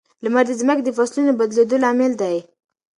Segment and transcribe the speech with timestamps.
[0.23, 2.37] لمر د ځمکې د فصلونو د بدلېدو لامل دی.